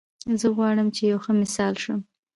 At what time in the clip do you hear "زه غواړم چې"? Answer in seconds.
0.39-1.01